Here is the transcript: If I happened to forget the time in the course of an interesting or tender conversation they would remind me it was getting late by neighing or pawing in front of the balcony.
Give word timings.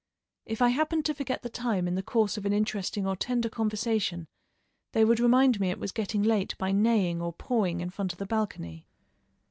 If 0.47 0.63
I 0.63 0.69
happened 0.69 1.05
to 1.05 1.13
forget 1.13 1.43
the 1.43 1.47
time 1.49 1.87
in 1.87 1.93
the 1.93 2.01
course 2.01 2.35
of 2.35 2.43
an 2.47 2.53
interesting 2.53 3.05
or 3.05 3.15
tender 3.15 3.49
conversation 3.49 4.27
they 4.93 5.05
would 5.05 5.19
remind 5.19 5.59
me 5.59 5.69
it 5.69 5.77
was 5.77 5.91
getting 5.91 6.23
late 6.23 6.57
by 6.57 6.71
neighing 6.71 7.21
or 7.21 7.31
pawing 7.33 7.81
in 7.81 7.91
front 7.91 8.11
of 8.11 8.17
the 8.17 8.25
balcony. 8.25 8.87